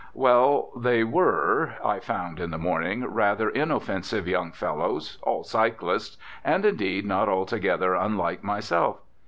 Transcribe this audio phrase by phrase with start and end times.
[0.15, 6.65] Well, they were, I found in the morning, rather inoffensive young fellows, all cyclists, and
[6.65, 8.97] indeed not altogether unlike myself.